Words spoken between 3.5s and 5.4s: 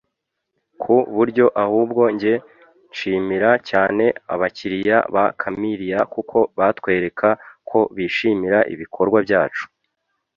cyane abakiliya ba